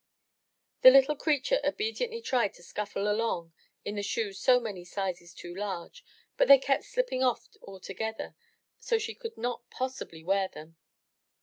[0.81, 3.53] The little creature obediently tried to scuffle along
[3.85, 6.03] in the shoes so many sizes too large,
[6.37, 8.33] but they kept slipping off altogether
[8.79, 10.75] so she could not possibly wear them.